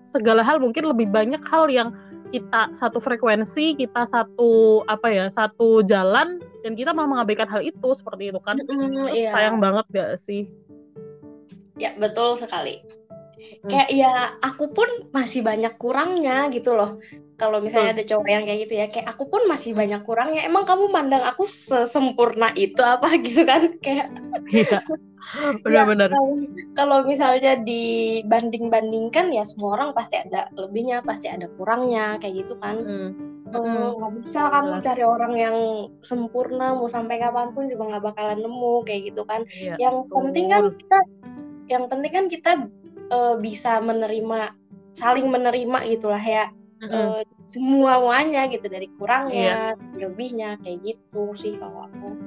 [0.07, 1.91] segala hal mungkin lebih banyak hal yang
[2.31, 7.89] kita satu frekuensi, kita satu apa ya, satu jalan dan kita malah mengabaikan hal itu
[7.95, 8.59] seperti itu kan.
[8.59, 9.31] Mm, iya.
[9.31, 10.51] Sayang banget gak sih?
[11.77, 12.81] Ya, betul sekali.
[13.37, 13.69] Hmm.
[13.69, 16.97] Kayak ya aku pun masih banyak kurangnya gitu loh.
[17.37, 17.97] Kalau misalnya hmm.
[18.01, 20.41] ada cowok yang kayak gitu ya, kayak aku pun masih banyak kurangnya.
[20.41, 23.77] Emang kamu mandang aku sesempurna itu apa gitu kan?
[23.81, 24.09] Kayak
[24.49, 24.81] Iya.
[25.63, 26.07] Benar-benar.
[26.07, 26.23] ya,
[26.71, 32.79] kalau misalnya dibanding-bandingkan ya semua orang pasti ada lebihnya, pasti ada kurangnya kayak gitu kan.
[32.79, 33.11] Hmm.
[33.47, 35.57] Hmm, nggak bisa kamu cari orang yang
[36.03, 39.47] sempurna mau sampai kapan pun juga nggak bakalan nemu kayak gitu kan.
[39.47, 40.15] Iya, yang betul.
[40.19, 40.99] penting kan kita
[41.67, 42.51] yang penting kan kita
[43.11, 44.55] uh, bisa menerima
[44.97, 46.49] saling menerima gitulah ya
[46.81, 46.91] mm -hmm.
[46.91, 49.99] uh, semua muanya gitu dari kurangnya yeah.
[49.99, 52.17] lebihnya kayak gitu sih kalau aku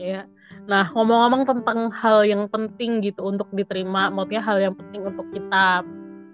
[0.00, 0.24] Iya.
[0.64, 5.84] Nah, ngomong-ngomong tentang hal yang penting gitu untuk diterima, maksudnya hal yang penting untuk kita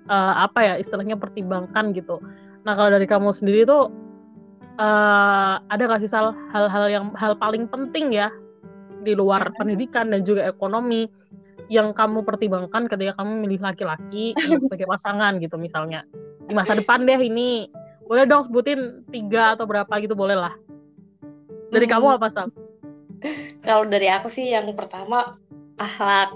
[0.06, 2.22] uh, apa ya istilahnya pertimbangkan gitu.
[2.62, 3.90] Nah, kalau dari kamu sendiri tuh
[4.78, 6.10] uh, ada nggak sih
[6.54, 8.30] hal-hal yang hal paling penting ya
[9.02, 11.10] di luar pendidikan dan juga ekonomi
[11.66, 14.33] yang kamu pertimbangkan ketika kamu milih laki-laki
[14.64, 16.07] sebagai pasangan gitu misalnya
[16.46, 17.70] di masa depan deh ini
[18.07, 20.55] boleh dong sebutin tiga atau berapa gitu boleh lah
[21.70, 21.94] dari hmm.
[21.94, 22.48] kamu apa Sam?
[23.64, 25.35] Kalau dari aku sih yang pertama
[25.81, 26.35] akhlak.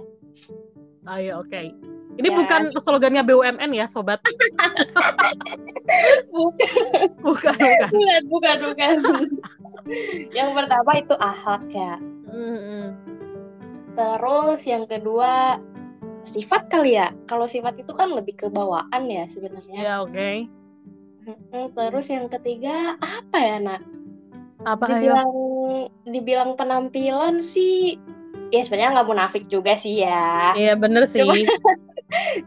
[1.06, 1.50] Ayo oke.
[1.50, 1.72] Okay.
[2.18, 2.36] Ini ya.
[2.36, 4.20] bukan slogannya BUMN ya sobat?
[6.34, 6.72] bukan.
[7.22, 7.56] Bukan
[7.88, 7.88] bukan.
[7.88, 8.94] Bukan bukan bukan.
[10.34, 11.94] yang pertama itu akhlak ya.
[12.30, 13.09] Mm -hmm
[13.94, 15.58] Terus yang kedua
[16.24, 17.12] sifat kali ya.
[17.26, 19.80] Kalau sifat itu kan lebih ke bawaan ya sebenarnya.
[19.80, 20.14] Ya oke.
[20.14, 20.36] Okay.
[21.76, 23.82] Terus yang ketiga apa ya nak?
[24.64, 24.88] Apa?
[24.92, 25.32] Dibilang
[26.04, 27.96] dibilang penampilan sih,
[28.52, 30.52] ya sebenarnya nggak munafik juga sih ya.
[30.56, 31.24] Iya bener sih.
[31.24, 31.36] Cuma-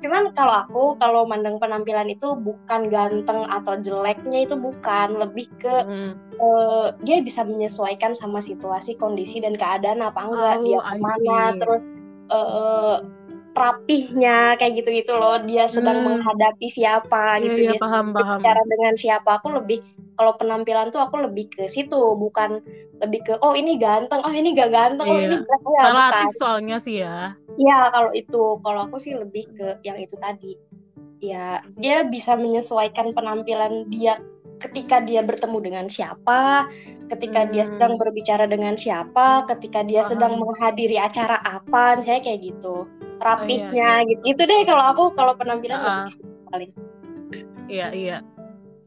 [0.04, 5.76] Cuman kalau aku kalau mandang penampilan itu bukan ganteng atau jeleknya itu bukan, lebih ke
[5.88, 6.12] Mm.
[6.34, 11.39] eh, dia bisa menyesuaikan sama situasi, kondisi dan keadaan apa enggak, Oh, dia ke mana,
[11.62, 11.84] terus
[12.34, 12.97] eh,
[13.54, 16.17] rapihnya kayak gitu-gitu loh, dia sedang Hmm.
[16.17, 18.41] menghadapi siapa Iya gitu, iya dia paham paham.
[18.41, 19.30] bicara dengan siapa.
[19.39, 19.80] Aku lebih
[20.17, 22.62] kalau penampilan tuh aku lebih ke situ, bukan
[23.02, 25.45] lebih ke oh ini ganteng, oh ini gak ganteng, oh ini Iya.
[25.45, 25.89] jelek enggak, bukan.
[25.93, 27.17] Relatif soalnya sih ya.
[27.58, 30.58] Iya, kalau itu, kalau aku sih lebih ke yang itu tadi.
[31.24, 34.20] Ya, dia bisa menyesuaikan penampilan dia
[34.63, 36.72] ketika dia bertemu dengan siapa,
[37.12, 37.72] ketika dia Hmm.
[37.76, 40.12] sedang berbicara dengan siapa, ketika dia Paham.
[40.16, 42.88] sedang menghadiri acara apa, misalnya kayak gitu.
[43.20, 44.08] Rapihnya iya.
[44.08, 44.22] gitu.
[44.36, 46.72] Itu deh kalau aku kalau penampilan lebih ke situ paling.
[47.72, 48.18] Iya iya.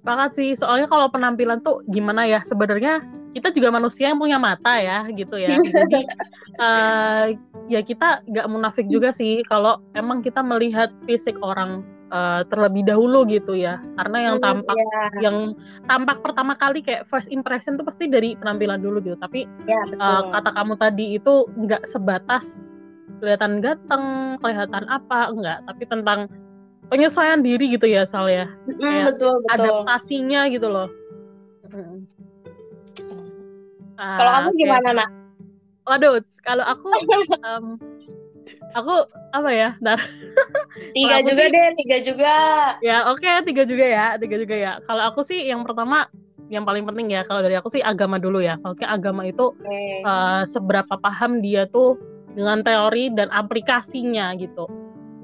[0.01, 0.51] Sepakat sih.
[0.57, 2.45] Soalnya kalau penampilan tuh gimana ya?
[2.45, 3.01] Sebenarnya
[3.33, 5.57] kita juga manusia yang punya mata ya, gitu ya.
[5.61, 6.01] Jadi
[6.65, 7.25] eh,
[7.67, 13.27] ya kita nggak munafik juga sih kalau emang kita melihat fisik orang eh, terlebih dahulu
[13.27, 13.83] gitu ya.
[13.99, 15.37] Karena yang Hmm, tampak Iya, yang
[15.91, 19.19] tampak pertama kali kayak first impression tuh pasti dari penampilan dulu gitu.
[19.19, 20.31] Tapi iya, eh, betul.
[20.31, 22.63] kata kamu tadi itu nggak sebatas
[23.19, 26.21] kelihatan ganteng, kelihatan apa, enggak, tapi tentang
[26.93, 28.47] penyesuaian diri gitu ya, Sal ya.
[28.69, 29.55] Mm, kayak betul, betul.
[29.57, 30.89] Adaptasinya gitu loh.
[33.97, 34.59] Ah, Kalau kamu oke.
[34.61, 35.11] gimana, Nak?
[35.87, 36.87] Waduh, kalau aku
[37.41, 37.65] em,
[38.75, 38.95] aku
[39.31, 39.71] apa ya?
[39.79, 40.03] Ntar.
[40.97, 42.35] Tiga juga sih- deh, tiga juga.
[42.85, 44.73] Ya, oke, tiga juga ya, tiga juga ya.
[44.85, 46.05] Kalau aku sih yang pertama
[46.47, 48.59] yang paling penting ya kalau dari aku sih agama dulu ya.
[48.61, 50.05] Maksudnya agama itu Oke.
[50.05, 51.97] eh, seberapa paham dia tuh
[52.37, 54.69] dengan teori dan aplikasinya gitu.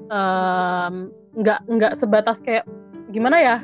[0.09, 2.65] Em, nggak nggak sebatas kayak
[3.13, 3.57] gimana ya?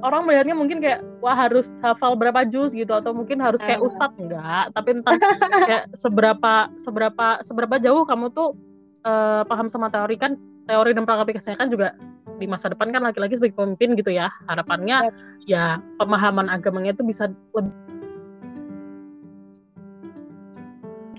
[0.00, 4.16] Orang melihatnya mungkin kayak wah harus hafal berapa juz gitu atau mungkin harus kayak ustadz.
[4.16, 5.14] Enggak, tapi tentang
[5.68, 8.56] kayak seberapa seberapa seberapa jauh kamu tuh
[9.04, 10.16] eh, paham sama teori.
[10.16, 11.92] Kan teori dan praktikasinya kan juga
[12.40, 14.32] di masa depan kan laki-laki sebagai pemimpin gitu ya.
[14.48, 15.12] Harapannya
[15.44, 17.72] ya pemahaman agamanya itu bisa lebih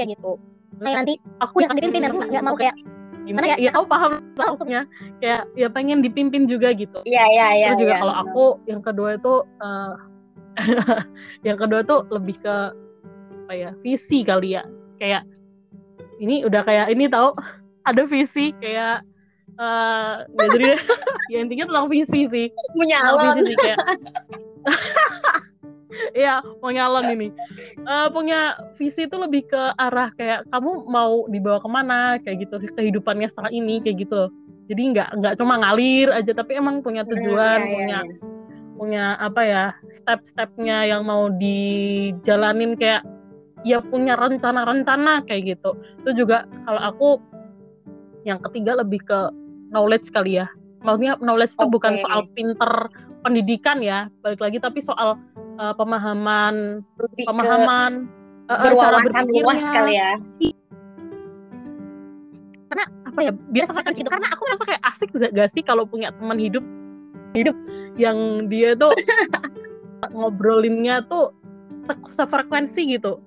[0.02, 0.42] kayak gitu.
[0.82, 2.76] Kayak nanti aku yang akan dipimpin, aku nggak nggak mau kayak
[3.28, 3.56] gimana ya?
[3.58, 4.82] Ya kamu paham maksudnya
[5.22, 7.02] kayak ya pengen dipimpin juga gitu.
[7.06, 7.68] Iya, iya, iya.
[7.74, 8.02] Terus juga iya.
[8.02, 9.94] kalau aku yang kedua itu eh,
[11.48, 12.56] yang kedua tuh lebih ke
[13.52, 14.64] apa ya visi kali ya
[14.96, 15.28] kayak
[16.24, 17.36] ini udah kayak ini tahu
[17.90, 19.04] ada visi kayak
[19.60, 20.68] eh nggak jadi
[21.36, 23.78] ya intinya tentang visi sih punya tentang visi sih kayak
[26.16, 27.28] Iya, mau nyalon ini.
[27.84, 32.56] Eh, punya visi itu lebih ke arah kayak kamu mau dibawa ke mana kayak gitu
[32.76, 34.30] kehidupannya saat ini kayak gitu loh.
[34.72, 38.16] Jadi nggak nggak cuma ngalir aja tapi emang punya tujuan, Hmm, iya, punya iya.
[38.82, 43.04] punya apa ya step-stepnya yang mau dijalanin kayak
[43.62, 45.76] ya punya rencana-rencana kayak gitu.
[46.02, 47.10] Itu juga kalau aku
[48.26, 49.20] yang ketiga lebih ke
[49.74, 50.48] knowledge kali ya.
[50.82, 52.02] Maksudnya knowledge itu bukan Oke.
[52.06, 52.72] soal pinter
[53.22, 55.14] pendidikan ya, balik lagi tapi soal
[55.60, 57.92] uh, pemahaman Lebih pemahaman
[58.48, 59.72] uh, uh, cara luas berpikirnya.
[59.72, 60.12] kali ya.
[63.12, 66.40] apa ya biar sepakat gitu karena aku merasa kayak asik gak, sih kalau punya teman
[66.40, 66.64] hidup
[67.36, 67.56] hidup
[68.00, 68.96] yang dia tuh
[70.16, 71.36] ngobrolinnya tuh
[71.92, 73.20] se- sefrekuensi gitu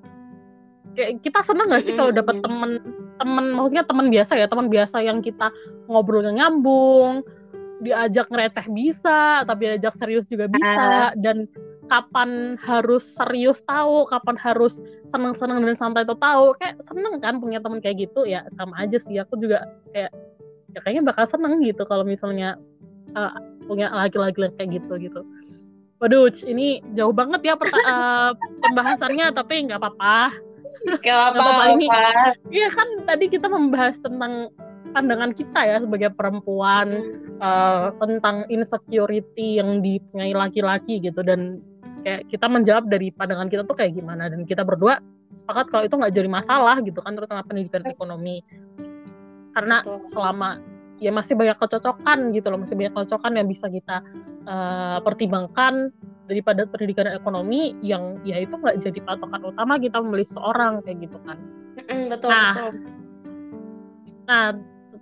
[0.97, 2.49] kayak kita seneng gak sih kalau dapat Mm-mm.
[2.49, 2.71] temen
[3.21, 5.53] temen maksudnya teman biasa ya teman biasa yang kita
[5.87, 7.21] ngobrolnya nyambung
[7.85, 11.45] diajak ngereceh bisa tapi diajak serius juga bisa dan
[11.87, 16.57] kapan harus serius tahu kapan harus seneng-seneng dan santai tuh tahu.
[16.57, 19.21] Kayak seneng kan punya teman kayak gitu ya sama aja sih.
[19.21, 20.13] Aku juga kayak
[20.75, 22.59] ya kayaknya bakal seneng gitu kalau misalnya
[23.15, 23.33] uh,
[23.65, 25.21] punya laki-laki kayak gitu gitu.
[26.03, 30.35] Waduh ini jauh banget ya perta- uh, pembahasannya tapi nggak apa-apa.
[31.01, 31.89] Gak apa-apa, ini-.
[32.53, 34.53] Iya kan tadi kita membahas tentang
[34.95, 41.59] pandangan kita ya sebagai perempuan uh, tentang insecurity yang dipunyai laki-laki gitu dan
[42.05, 44.29] kayak kita menjawab dari pandangan kita tuh kayak gimana.
[44.29, 45.01] Dan kita berdua
[45.35, 48.45] sepakat kalau itu nggak jadi masalah gitu kan terutama pendidikan ekonomi.
[49.57, 49.81] Karena
[50.13, 50.61] selama
[51.03, 53.99] ya masih banyak kecocokan gitu loh masih banyak kecocokan yang bisa kita
[54.47, 55.91] uh, pertimbangkan
[56.25, 61.19] daripada pendidikan ekonomi yang ya itu nggak jadi patokan utama kita memilih seorang kayak gitu
[61.25, 61.37] kan.
[62.09, 62.73] Betul Nah, betul.
[64.25, 64.47] Nah,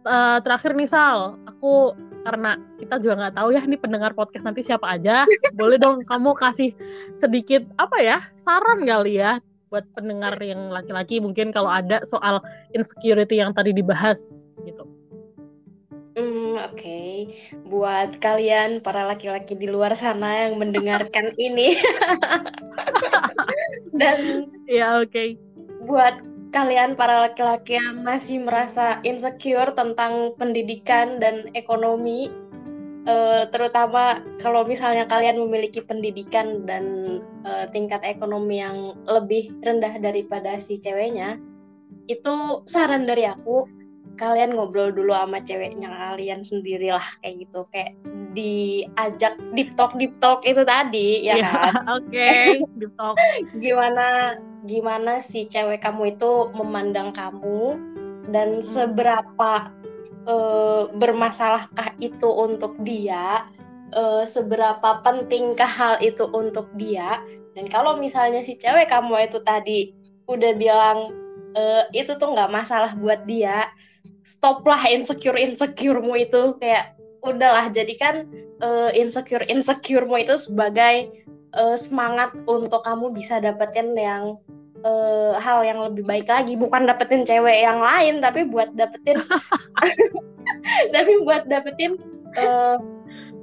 [0.02, 4.62] eh, terakhir nih Sal, aku karena kita juga nggak tahu ya nih pendengar podcast nanti
[4.62, 5.26] siapa aja,
[5.58, 6.70] boleh dong kamu kasih
[7.14, 12.44] sedikit apa ya saran kali ya buat pendengar yang laki-laki mungkin kalau ada soal
[12.76, 14.85] insecurity yang tadi dibahas gitu.
[16.12, 17.32] Hmm, Oke,
[17.72, 21.80] buat kalian para laki-laki di luar sana yang mendengarkan ini,
[24.00, 25.40] dan Ya oke.
[25.88, 26.20] buat
[26.52, 32.28] kalian para laki-laki yang masih merasa insecure tentang pendidikan dan ekonomi,
[33.08, 36.84] eh, terutama kalau misalnya kalian memiliki pendidikan dan
[37.42, 41.40] eh, tingkat ekonomi yang lebih rendah daripada si ceweknya,
[42.06, 43.81] itu saran dari aku
[44.20, 47.64] kalian ngobrol dulu sama ceweknya kalian sendiri lah kayak gitu.
[47.72, 47.96] Kayak
[48.33, 51.72] diajak deep talk deep talk itu tadi ya Iya, kan?
[52.01, 52.33] Oke,
[52.81, 53.16] di talk.
[53.61, 57.77] gimana gimana si cewek kamu itu memandang kamu
[58.31, 59.68] dan seberapa
[60.25, 63.44] eh, bermasalahkah itu untuk dia
[63.92, 67.20] eh, seberapa pentingkah hal itu untuk dia?
[67.53, 69.92] Dan kalau misalnya si cewek kamu itu tadi
[70.31, 70.98] udah bilang
[71.53, 73.68] eh, itu tuh nggak masalah buat dia
[74.22, 76.42] stoplah insecure insecuremu itu.
[76.58, 78.26] Kayak udahlah jadikan
[78.62, 81.11] eh, insecure insecuremu itu sebagai
[81.54, 84.38] eh, semangat untuk kamu bisa dapetin yang
[84.82, 86.54] eh, hal yang lebih baik lagi.
[86.58, 89.22] Bukan dapetin cewek yang lain tapi buat dapetin
[90.94, 91.98] tapi buat dapetin
[92.38, 92.76] eh,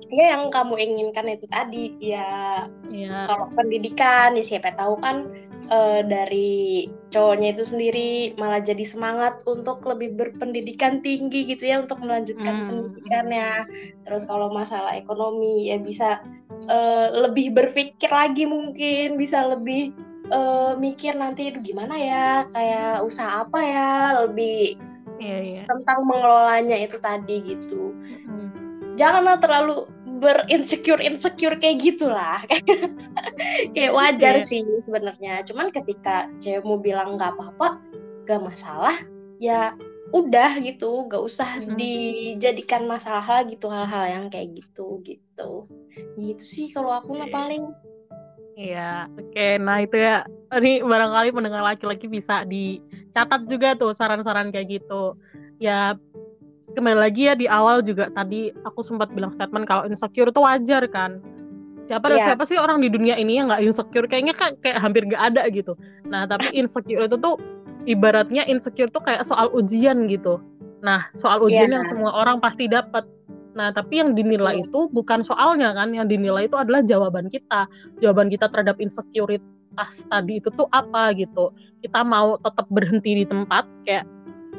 [0.10, 1.96] ya yang kamu inginkan itu tadi.
[2.02, 3.30] Ya Iya.
[3.30, 5.30] kalau pendidikan ya siapa tahu kan
[5.70, 11.98] eh, dari cowoknya itu sendiri malah jadi semangat untuk lebih berpendidikan tinggi gitu ya untuk
[12.06, 12.68] melanjutkan Hmm.
[12.70, 13.66] pendidikannya
[14.06, 16.22] terus kalau masalah ekonomi ya bisa
[16.70, 19.90] eh, lebih berpikir lagi mungkin bisa lebih
[20.30, 23.90] eh, mikir nanti itu gimana ya kayak usaha apa ya
[24.30, 24.78] lebih
[25.20, 25.64] Iya, iya.
[25.68, 27.92] tentang mengelolanya itu tadi gitu
[28.24, 28.50] Mm.
[28.96, 29.84] janganlah terlalu
[30.20, 32.44] berinsecure insecure kayak gitulah
[33.76, 34.46] kayak wajar Iya.
[34.46, 37.80] sih sebenarnya cuman ketika cewekmu bilang nggak apa-apa
[38.28, 38.96] gak masalah
[39.42, 39.74] ya
[40.12, 41.78] udah gitu gak usah Mm.
[41.78, 45.66] dijadikan masalah gitu hal-hal yang kayak gitu gitu
[46.18, 47.34] gitu sih kalau aku mah Oke.
[47.34, 47.64] paling
[48.60, 49.48] Iya, oke.
[49.64, 50.28] Nah itu ya,
[50.60, 55.16] ini barangkali pendengar laki-laki bisa dicatat juga tuh saran-saran kayak gitu.
[55.64, 55.96] Ya
[56.74, 60.84] kembali lagi ya di awal juga tadi aku sempat bilang statement kalau insecure itu wajar
[60.90, 61.20] kan.
[61.90, 62.34] Siapa Iya.
[62.34, 64.06] siapa sih orang di dunia ini yang nggak insecure?
[64.06, 65.74] Kayaknya kan kayak hampir nggak ada gitu.
[66.06, 67.42] Nah tapi insecure itu tuh
[67.90, 70.38] ibaratnya insecure tuh kayak soal ujian gitu.
[70.86, 71.82] Nah soal ujian Iya.
[71.82, 73.10] yang semua orang pasti dapat.
[73.58, 77.66] Nah tapi yang dinilai itu bukan soalnya kan, yang dinilai itu adalah jawaban kita
[77.98, 79.42] jawaban kita terhadap insecurities
[80.06, 84.04] tadi itu tuh apa gitu kita mau tetap berhenti di tempat kayak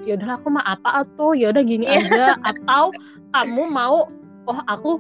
[0.07, 2.01] ya udah aku mah apa tuh ya udah gini Iya.
[2.01, 2.25] aja.
[2.45, 2.95] Atau
[3.33, 4.09] kamu mau
[4.49, 4.99] oh aku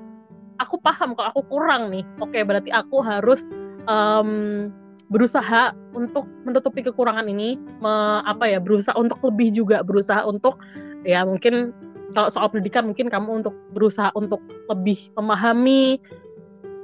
[0.61, 2.05] aku paham kalau aku kurang nih.
[2.21, 3.45] Oke berarti aku harus
[3.89, 4.69] em,
[5.11, 7.57] berusaha untuk menutupi kekurangan ini.
[7.81, 10.61] Me- apa ya berusaha untuk lebih juga berusaha untuk
[11.03, 11.73] ya mungkin
[12.11, 15.97] kalau soal pendidikan mungkin kamu untuk berusaha untuk lebih memahami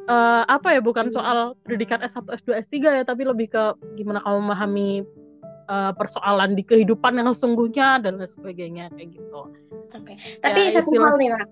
[0.06, 4.38] eh, apa ya bukan soal pendidikan S1, S2, S3 ya tapi lebih ke gimana kamu
[4.46, 4.88] memahami
[5.66, 9.50] eh, persoalan di kehidupan yang sesungguhnya dan lain sebagainya kayak gitu.
[9.90, 11.48] oke tapi Ya, satu istilah- hal nih Nak.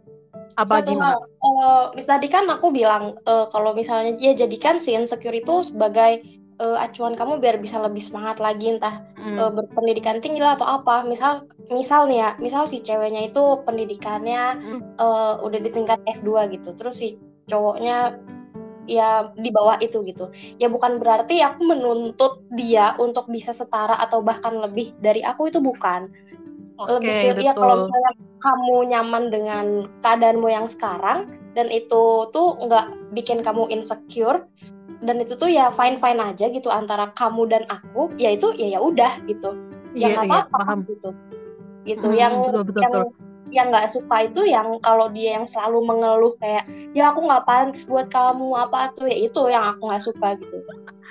[0.55, 1.19] Apa Satu gimana?
[1.19, 6.23] hal, mis- tadi kan aku bilang eh, kalau misalnya ya jadikan si insecure itu sebagai
[6.55, 10.67] eh, acuan kamu biar bisa lebih semangat lagi entah Hmm, eh, berpendidikan tinggi lah atau
[10.69, 11.03] apa.
[11.03, 14.81] Misal misal nih ya, misal si ceweknya itu pendidikannya Hmm.
[14.95, 16.71] eh, udah di tingkat S2 gitu.
[16.75, 18.15] Terus si cowoknya
[18.87, 20.31] ya di bawah itu gitu.
[20.61, 25.59] Ya bukan berarti aku menuntut dia untuk bisa setara atau bahkan lebih dari aku itu
[25.61, 26.09] bukan
[26.75, 29.67] Oke, lebih ke ya kalau misalnya kamu nyaman dengan
[30.03, 34.43] keadaanmu yang sekarang dan itu tuh nggak bikin kamu insecure
[35.07, 38.75] dan itu tuh ya fine fine aja gitu antara kamu dan aku ya itu ya
[38.75, 39.55] ya udah gitu
[39.95, 40.79] ya Iya, nggak iya, apa-apa paham.
[40.91, 41.09] gitu
[41.87, 43.07] gitu Hmm, yang betul, betul, yang betul.
[43.55, 47.87] Yang nggak suka itu yang kalau dia yang selalu mengeluh kayak ya aku nggak pantas
[47.87, 50.59] buat kamu apa tuh ya itu yang aku nggak suka gitu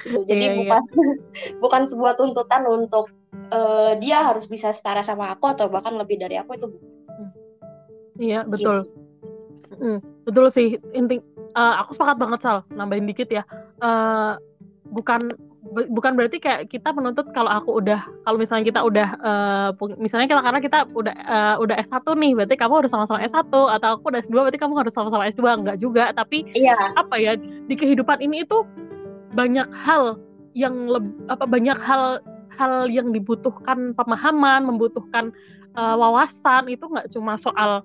[0.04, 0.60] gitu jadi Iya, iya.
[0.60, 0.82] bukan
[1.64, 3.08] bukan sebuah tuntutan untuk
[3.48, 6.68] eh, dia harus bisa setara sama aku atau bahkan lebih dari aku itu
[8.14, 8.86] Iya, betul.
[8.86, 8.94] gitu.
[9.82, 10.78] Mm, betul sih.
[10.94, 11.18] Inti
[11.58, 13.42] eh, aku sepakat banget Sal, nambahin dikit ya.
[13.82, 14.34] Eh,
[14.94, 19.08] bukan bu- bukan berarti kayak kita menuntut kalau aku udah kalau misalnya kita udah
[19.76, 23.50] pu- misalnya kita karena kita udah eh, udah S1 nih, berarti kamu harus sama-sama S1
[23.50, 26.78] atau aku udah S2 berarti kamu harus sama-sama S2 enggak juga, tapi iya.
[26.94, 28.62] apa ya di kehidupan ini itu
[29.34, 30.22] banyak hal
[30.54, 32.22] yang leb- apa banyak hal
[32.54, 35.34] hal yang dibutuhkan pemahaman, membutuhkan
[35.74, 37.82] eh, wawasan itu nggak cuma soal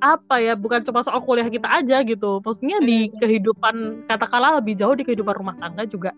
[0.00, 2.38] apa ya, bukan cuma soal kuliah kita aja gitu.
[2.44, 3.16] Maksudnya di Hmm.
[3.18, 3.74] kehidupan
[4.06, 6.10] katakanlah lebih jauh di kehidupan rumah tangga juga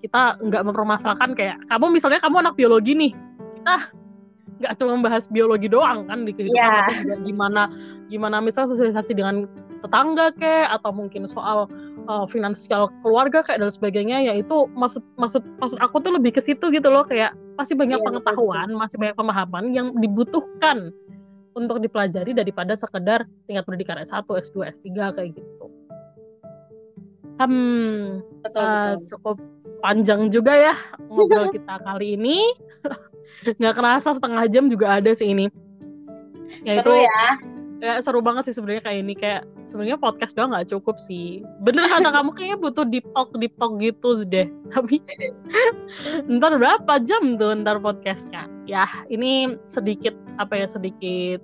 [0.00, 3.12] kita nggak mempermasalahkan kayak kamu misalnya kamu anak biologi nih,
[3.60, 3.76] kita
[4.56, 6.80] nggak cuma bahas biologi doang kan di kehidupan Iya.
[6.80, 7.62] tapi juga gimana
[8.08, 9.44] gimana misal sosialisasi dengan
[9.84, 11.68] tetangga kayak atau mungkin soal
[12.08, 16.40] uh, finansial keluarga kayak dan sebagainya ya itu maksud maksud maksud aku tuh lebih ke
[16.40, 20.88] situ gitu loh kayak pasti banyak Iya, pengetahuan masih banyak pemahaman yang dibutuhkan
[21.56, 24.86] untuk dipelajari daripada sekedar tingkat pendidikan S1, S2, S3
[25.16, 25.66] kayak gitu.
[27.36, 29.36] Hmm, betul Uh, betul cukup
[29.84, 30.74] panjang juga ya
[31.08, 32.40] ngobrol kita kali ini.
[33.60, 35.52] Nggak kerasa setengah jam juga ada sih ini.
[36.64, 37.24] Ya seru itu ya
[37.76, 41.44] ya seru banget sih sebenarnya kayak ini kayak sebenarnya podcast doang nggak cukup sih.
[41.60, 44.48] Bener kata kamu kayaknya butuh deep talk deep talk gitu deh.
[44.72, 44.96] Tapi
[46.32, 48.48] ntar berapa jam tuh ntar podcastnya?
[48.64, 51.40] Ya ini sedikit apa ya sedikit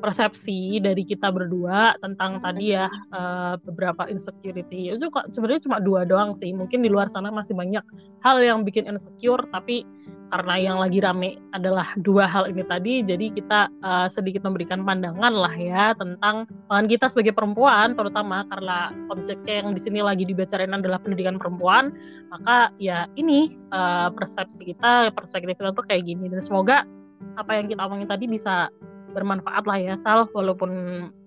[0.00, 4.96] persepsi dari kita berdua tentang tadi ya eh, beberapa insecurity.
[4.96, 6.50] Itu kok sebenarnya cuma dua doang sih.
[6.56, 7.84] Mungkin di luar sana masih banyak
[8.24, 9.84] hal yang bikin insecure tapi
[10.30, 15.34] karena yang lagi rame adalah dua hal ini tadi jadi kita eh, sedikit memberikan pandangan
[15.34, 20.70] lah ya tentang pangan kita sebagai perempuan terutama karena objeknya yang di sini lagi dibicarain
[20.70, 21.90] adalah pendidikan perempuan
[22.30, 26.30] maka ya ini eh, persepsi kita perspektif kita tuh kayak gini.
[26.30, 26.86] Dan semoga
[27.34, 28.68] apa yang kita omongin tadi bisa
[29.10, 30.70] bermanfaat lah ya Sal walaupun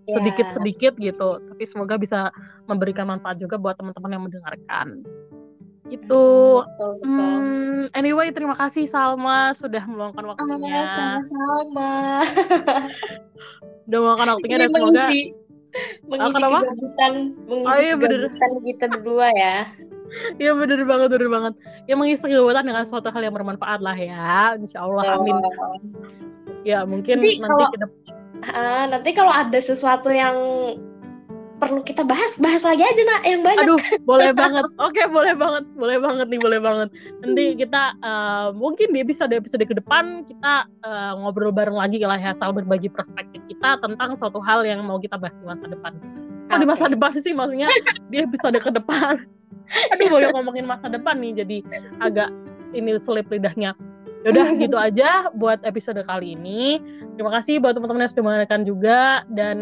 [0.03, 0.19] Ya.
[0.19, 1.39] sedikit-sedikit gitu.
[1.39, 2.27] Tapi semoga bisa
[2.67, 4.99] memberikan manfaat juga buat teman-teman yang mendengarkan.
[5.87, 7.07] Itu betul betul.
[7.07, 10.83] Hmm, anyway terima kasih Salma sudah meluangkan Ah, waktunya.
[10.91, 12.19] sama-sama.
[13.87, 15.19] Udah meluangkan waktunya Ini dan semoga mengisi
[16.03, 16.59] mengisi kenapa?
[16.59, 18.19] kegabutan mengisi Oh, iya, bener.
[18.21, 19.57] kegabutan kita berdua ya
[20.37, 21.53] ya bener banget bener banget
[21.85, 25.77] ya mengisi kegiatan dengan suatu hal yang bermanfaat lah ya Insya Allah amin Oh.
[26.63, 28.01] ya mungkin Nanti nanti kalau- ke depan
[28.43, 30.35] Ah, nanti kalau ada sesuatu yang
[31.55, 34.67] perlu kita bahas bahas lagi aja nak yang banyak Aduh, boleh banget.
[34.75, 35.63] Oke, boleh banget.
[35.79, 36.91] Boleh banget nih, boleh banget.
[37.23, 42.35] Nanti kita eh, mungkin di episode-episode ke depan kita eh, ngobrol bareng lagi lah ya,
[42.35, 45.95] asal berbagi perspektif kita tentang suatu hal yang mau kita bahas di masa depan.
[46.51, 47.71] Oh, di masa depan sih maksudnya
[48.11, 49.23] di episode ke depan.
[49.93, 51.57] Aduh, boleh ngomongin masa depan nih, jadi
[51.99, 52.29] agak
[52.73, 53.73] ini selip lidahnya.
[54.23, 56.79] Yaudah gitu aja buat episode kali ini.
[57.19, 58.99] Terima kasih buat teman-teman yang sudah mendengarkan juga
[59.31, 59.57] dan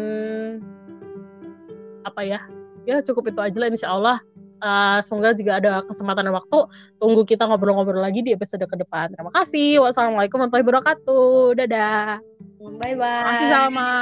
[2.02, 2.40] apa ya?
[2.82, 4.18] Ya cukup itu aja lah insya Allah.
[4.62, 6.58] Uh, semoga juga ada kesempatan dan waktu
[7.02, 9.10] tunggu kita ngobrol-ngobrol lagi di episode ke depan.
[9.10, 9.82] Terima kasih.
[9.82, 11.58] Wassalamualaikum warahmatullahi wabarakatuh.
[11.58, 12.22] Dadah.
[12.62, 13.92] bye bye Terima kasih Salma.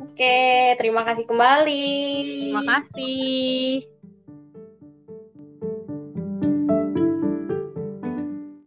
[0.00, 0.36] oke
[0.76, 1.88] terima kasih kembali
[2.52, 3.99] Terima kasih.